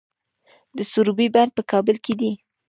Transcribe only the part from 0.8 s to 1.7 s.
سروبي بند په